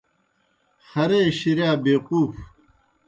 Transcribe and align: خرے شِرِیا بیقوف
خرے 0.89 1.21
شِرِیا 1.39 1.71
بیقوف 1.83 2.33